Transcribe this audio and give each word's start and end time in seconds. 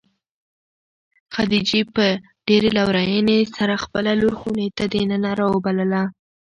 خدیجې 1.33 1.81
په 1.95 2.05
ډېرې 2.47 2.69
لورېنې 2.77 3.39
سره 3.57 3.73
خپله 3.83 4.11
لور 4.21 4.33
خونې 4.39 4.67
ته 4.77 4.83
د 4.91 4.93
ننه 5.09 5.31
راوبلله. 5.41 6.03